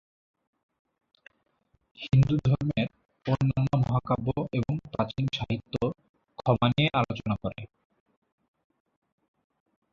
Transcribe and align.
হিন্দু 1.99 2.35
ধর্মের 2.45 2.87
অন্যান্য 3.25 3.71
মহাকাব্য 3.81 4.27
এবং 4.53 4.73
প্রাচীন 4.85 5.25
সাহিত্য 5.37 5.73
ক্ষমা 6.39 6.67
নিয়ে 6.69 6.89
আলোচনা 6.99 7.35
করে। 7.43 7.61